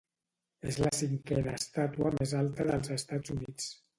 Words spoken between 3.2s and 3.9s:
Units.